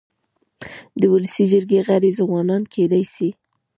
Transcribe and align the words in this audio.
د 0.99 1.01
ولسي 1.13 1.43
جرګي 1.51 1.79
غړي 1.87 2.11
ځوانان 2.19 2.63
کيدای 2.73 3.03
سي. 3.15 3.29